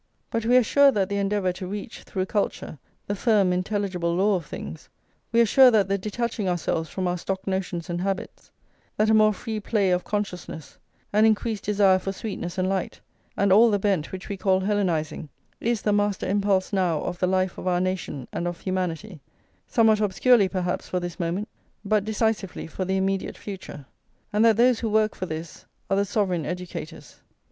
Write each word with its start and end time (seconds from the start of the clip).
But 0.31 0.47
we 0.47 0.57
are 0.57 0.63
sure 0.63 0.91
that 0.91 1.09
the 1.09 1.17
endeavour 1.17 1.51
to 1.53 1.67
reach, 1.67 2.01
through 2.01 2.25
culture, 2.25 2.79
the 3.05 3.13
firm 3.13 3.53
intelligible 3.53 4.15
law 4.15 4.33
of 4.33 4.47
things, 4.47 4.89
we 5.31 5.39
are 5.39 5.45
sure 5.45 5.69
that 5.69 5.89
the 5.89 5.97
detaching 5.99 6.49
ourselves 6.49 6.89
from 6.89 7.07
our 7.07 7.19
stock 7.19 7.45
notions 7.45 7.87
and 7.87 8.01
habits, 8.01 8.49
that 8.97 9.11
a 9.11 9.13
more 9.13 9.31
free 9.31 9.59
play 9.59 9.91
of 9.91 10.03
consciousness, 10.03 10.79
an 11.13 11.23
increased 11.25 11.65
desire 11.65 11.99
for 11.99 12.11
sweetness 12.11 12.57
and 12.57 12.67
light, 12.67 12.99
and 13.37 13.53
all 13.53 13.69
the 13.69 13.77
bent 13.77 14.11
which 14.11 14.27
we 14.27 14.37
call 14.37 14.61
Hellenising, 14.61 15.29
is 15.59 15.83
the 15.83 15.93
master 15.93 16.27
impulse 16.27 16.73
now 16.73 16.99
of 17.01 17.19
the 17.19 17.27
life 17.27 17.59
of 17.59 17.67
our 17.67 17.79
nation 17.79 18.27
and 18.33 18.47
of 18.47 18.59
humanity, 18.61 19.21
somewhat 19.67 20.01
obscurely 20.01 20.49
perhaps 20.49 20.89
for 20.89 20.99
this 20.99 21.19
moment, 21.19 21.47
but 21.85 22.03
decisively 22.03 22.65
for 22.65 22.85
the 22.85 22.97
immediate 22.97 23.37
future; 23.37 23.85
and 24.33 24.43
that 24.45 24.57
those 24.57 24.79
who 24.79 24.89
work 24.89 25.13
for 25.13 25.27
this 25.27 25.67
are 25.91 25.95
the 25.97 26.05
sovereign 26.05 26.43
educators. 26.43 27.21